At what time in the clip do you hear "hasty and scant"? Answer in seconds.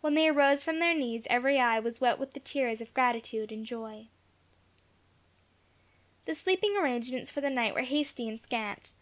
7.82-8.92